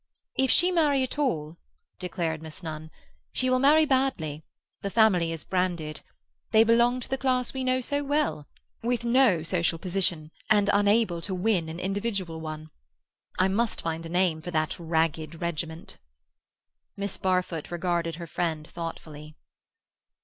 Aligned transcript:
"If 0.35 0.49
she 0.49 0.71
marry 0.71 1.03
at 1.03 1.19
all," 1.19 1.57
declared 1.99 2.41
Miss 2.41 2.63
Nunn, 2.63 2.89
"she 3.31 3.51
will 3.51 3.59
marry 3.59 3.85
badly. 3.85 4.43
The 4.81 4.89
family 4.89 5.31
is 5.31 5.43
branded. 5.43 6.01
They 6.49 6.63
belong 6.63 6.99
to 7.01 7.07
the 7.07 7.19
class 7.19 7.53
we 7.53 7.63
know 7.63 7.81
so 7.81 8.03
well—with 8.03 9.05
no 9.05 9.43
social 9.43 9.77
position, 9.77 10.31
and 10.49 10.71
unable 10.73 11.21
to 11.21 11.35
win 11.35 11.69
an 11.69 11.79
individual 11.79 12.39
one. 12.41 12.71
I 13.37 13.47
must 13.47 13.83
find 13.83 14.03
a 14.03 14.09
name 14.09 14.41
for 14.41 14.49
that 14.49 14.79
ragged 14.79 15.39
regiment." 15.39 15.99
Miss 16.97 17.17
Barfoot 17.17 17.69
regarded 17.69 18.15
her 18.15 18.25
friend 18.25 18.67
thoughtfully. 18.67 19.35